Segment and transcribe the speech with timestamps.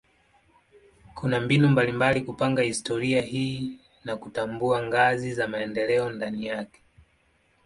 [1.15, 6.81] Kuna mbinu mbalimbali kupanga historia hii na kutambua ngazi za maendeleo ndani yake.